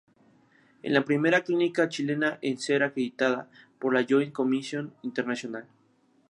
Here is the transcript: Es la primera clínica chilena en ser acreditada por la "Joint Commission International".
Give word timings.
Es 0.81 0.91
la 0.91 1.05
primera 1.05 1.41
clínica 1.43 1.87
chilena 1.87 2.39
en 2.41 2.57
ser 2.57 2.81
acreditada 2.81 3.51
por 3.77 3.93
la 3.93 4.03
"Joint 4.09 4.33
Commission 4.33 4.95
International". 5.03 5.67